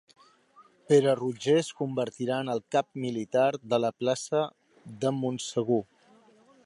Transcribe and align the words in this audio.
Pere 0.91 1.11
Roger 1.19 1.53
es 1.63 1.69
convertirà 1.81 2.39
en 2.45 2.49
el 2.53 2.63
cap 2.77 2.89
militar 3.03 3.47
de 3.75 3.81
la 3.85 3.93
plaça 4.03 4.43
de 5.05 5.13
Montsegur. 5.19 5.83